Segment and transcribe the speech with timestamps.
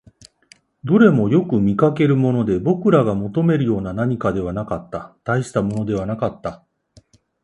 [0.83, 6.65] どれもよく見かけるもので、僕らが求めるような何かではなかった、大したものではなかった